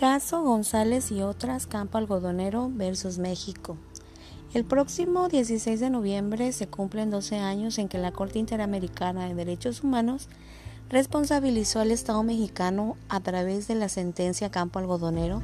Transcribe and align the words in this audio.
Caso 0.00 0.40
González 0.40 1.12
y 1.12 1.20
otras, 1.20 1.66
Campo 1.66 1.98
Algodonero 1.98 2.70
versus 2.72 3.18
México. 3.18 3.76
El 4.54 4.64
próximo 4.64 5.28
16 5.28 5.78
de 5.78 5.90
noviembre 5.90 6.52
se 6.52 6.66
cumplen 6.66 7.10
12 7.10 7.36
años 7.36 7.76
en 7.76 7.86
que 7.86 7.98
la 7.98 8.10
Corte 8.10 8.38
Interamericana 8.38 9.28
de 9.28 9.34
Derechos 9.34 9.84
Humanos 9.84 10.30
responsabilizó 10.88 11.80
al 11.80 11.90
Estado 11.90 12.22
mexicano 12.22 12.96
a 13.10 13.20
través 13.20 13.68
de 13.68 13.74
la 13.74 13.90
sentencia 13.90 14.50
Campo 14.50 14.78
Algodonero 14.78 15.42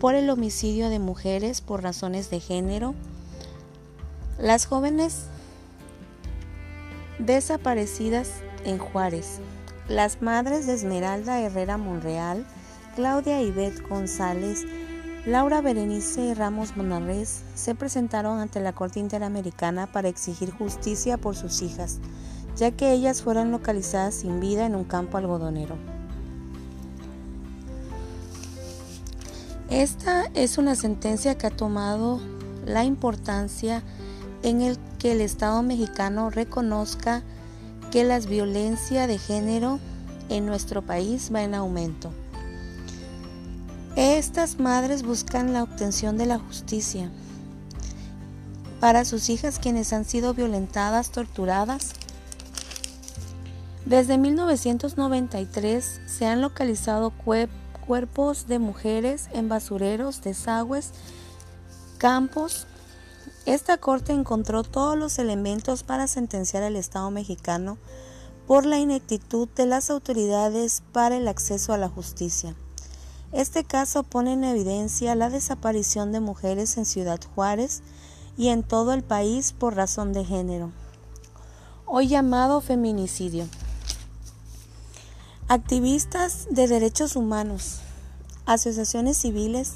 por 0.00 0.14
el 0.14 0.28
homicidio 0.28 0.90
de 0.90 0.98
mujeres 0.98 1.62
por 1.62 1.82
razones 1.82 2.28
de 2.28 2.40
género. 2.40 2.94
Las 4.38 4.66
jóvenes 4.66 5.28
desaparecidas 7.18 8.32
en 8.66 8.76
Juárez, 8.76 9.38
las 9.88 10.20
madres 10.20 10.66
de 10.66 10.74
Esmeralda 10.74 11.40
Herrera 11.40 11.78
Monreal, 11.78 12.44
Claudia 12.98 13.40
Ivette 13.40 13.80
González, 13.88 14.66
Laura 15.24 15.60
Berenice 15.60 16.34
Ramos 16.34 16.76
Monarrez 16.76 17.42
se 17.54 17.76
presentaron 17.76 18.40
ante 18.40 18.58
la 18.58 18.72
Corte 18.72 18.98
Interamericana 18.98 19.86
para 19.86 20.08
exigir 20.08 20.50
justicia 20.50 21.16
por 21.16 21.36
sus 21.36 21.62
hijas, 21.62 22.00
ya 22.56 22.72
que 22.72 22.90
ellas 22.90 23.22
fueron 23.22 23.52
localizadas 23.52 24.16
sin 24.16 24.40
vida 24.40 24.66
en 24.66 24.74
un 24.74 24.82
campo 24.82 25.16
algodonero. 25.16 25.76
Esta 29.70 30.24
es 30.34 30.58
una 30.58 30.74
sentencia 30.74 31.38
que 31.38 31.46
ha 31.46 31.56
tomado 31.56 32.18
la 32.66 32.82
importancia 32.82 33.84
en 34.42 34.60
el 34.60 34.76
que 34.98 35.12
el 35.12 35.20
Estado 35.20 35.62
mexicano 35.62 36.30
reconozca 36.30 37.22
que 37.92 38.02
la 38.02 38.18
violencia 38.18 39.06
de 39.06 39.18
género 39.18 39.78
en 40.30 40.46
nuestro 40.46 40.82
país 40.82 41.30
va 41.32 41.44
en 41.44 41.54
aumento. 41.54 42.10
Estas 44.00 44.60
madres 44.60 45.02
buscan 45.02 45.52
la 45.52 45.64
obtención 45.64 46.18
de 46.18 46.26
la 46.26 46.38
justicia 46.38 47.10
para 48.78 49.04
sus 49.04 49.28
hijas 49.28 49.58
quienes 49.58 49.92
han 49.92 50.04
sido 50.04 50.34
violentadas, 50.34 51.10
torturadas. 51.10 51.94
Desde 53.86 54.16
1993 54.16 56.00
se 56.06 56.26
han 56.26 56.42
localizado 56.42 57.10
cuerpos 57.10 58.46
de 58.46 58.60
mujeres 58.60 59.28
en 59.32 59.48
basureros, 59.48 60.22
desagües, 60.22 60.92
campos. 61.98 62.68
Esta 63.46 63.78
corte 63.78 64.12
encontró 64.12 64.62
todos 64.62 64.96
los 64.96 65.18
elementos 65.18 65.82
para 65.82 66.06
sentenciar 66.06 66.62
al 66.62 66.76
Estado 66.76 67.10
mexicano 67.10 67.78
por 68.46 68.64
la 68.64 68.78
ineptitud 68.78 69.48
de 69.56 69.66
las 69.66 69.90
autoridades 69.90 70.84
para 70.92 71.16
el 71.16 71.26
acceso 71.26 71.72
a 71.72 71.78
la 71.78 71.88
justicia. 71.88 72.54
Este 73.32 73.62
caso 73.62 74.04
pone 74.04 74.32
en 74.32 74.42
evidencia 74.42 75.14
la 75.14 75.28
desaparición 75.28 76.12
de 76.12 76.20
mujeres 76.20 76.78
en 76.78 76.86
Ciudad 76.86 77.20
Juárez 77.34 77.82
y 78.38 78.48
en 78.48 78.62
todo 78.62 78.94
el 78.94 79.02
país 79.02 79.52
por 79.52 79.76
razón 79.76 80.14
de 80.14 80.24
género, 80.24 80.72
hoy 81.84 82.08
llamado 82.08 82.62
feminicidio. 82.62 83.46
Activistas 85.46 86.46
de 86.50 86.68
derechos 86.68 87.16
humanos, 87.16 87.80
asociaciones 88.46 89.18
civiles 89.18 89.74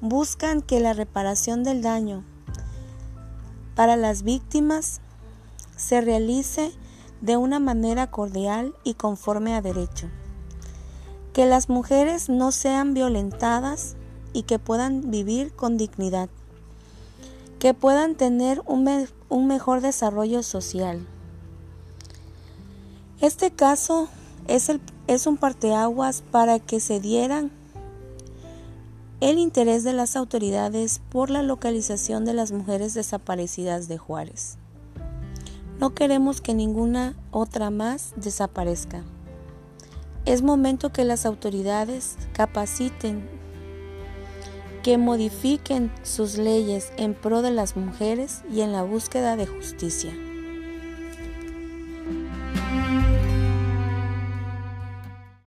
buscan 0.00 0.60
que 0.60 0.80
la 0.80 0.92
reparación 0.92 1.62
del 1.62 1.82
daño 1.82 2.24
para 3.76 3.96
las 3.96 4.24
víctimas 4.24 5.00
se 5.76 6.00
realice 6.00 6.72
de 7.20 7.36
una 7.36 7.60
manera 7.60 8.10
cordial 8.10 8.74
y 8.82 8.94
conforme 8.94 9.54
a 9.54 9.62
derecho 9.62 10.10
que 11.40 11.46
las 11.46 11.70
mujeres 11.70 12.28
no 12.28 12.52
sean 12.52 12.92
violentadas 12.92 13.96
y 14.34 14.42
que 14.42 14.58
puedan 14.58 15.10
vivir 15.10 15.54
con 15.54 15.78
dignidad, 15.78 16.28
que 17.58 17.72
puedan 17.72 18.14
tener 18.14 18.60
un, 18.66 19.46
mejor 19.46 19.80
desarrollo 19.80 20.42
social. 20.42 21.06
Este 23.22 23.50
caso 23.50 24.10
es, 24.48 24.68
el, 24.68 24.82
es 25.06 25.26
un 25.26 25.38
parteaguas 25.38 26.22
para 26.30 26.58
que 26.58 26.78
se 26.78 27.00
dieran 27.00 27.50
el 29.22 29.38
interés 29.38 29.82
de 29.82 29.94
las 29.94 30.16
autoridades 30.16 31.00
por 31.08 31.30
la 31.30 31.42
localización 31.42 32.26
de 32.26 32.34
las 32.34 32.52
mujeres 32.52 32.92
desaparecidas 32.92 33.88
de 33.88 33.96
Juárez. 33.96 34.58
No 35.78 35.94
queremos 35.94 36.42
que 36.42 36.52
ninguna 36.52 37.16
otra 37.30 37.70
más 37.70 38.12
desaparezca. 38.16 39.04
Es 40.26 40.42
momento 40.42 40.92
que 40.92 41.04
las 41.04 41.26
autoridades 41.26 42.16
capaciten, 42.32 43.28
que 44.82 44.98
modifiquen 44.98 45.90
sus 46.02 46.38
leyes 46.38 46.92
en 46.96 47.14
pro 47.14 47.42
de 47.42 47.50
las 47.50 47.76
mujeres 47.76 48.42
y 48.52 48.60
en 48.60 48.72
la 48.72 48.82
búsqueda 48.82 49.36
de 49.36 49.46
justicia. 49.46 50.12